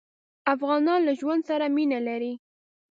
افغانان 0.53 0.99
له 1.07 1.13
ژوند 1.19 1.41
سره 1.49 1.65
مينه 1.75 1.99
لري. 2.07 2.33